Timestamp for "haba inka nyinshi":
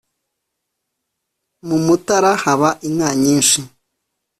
2.43-3.59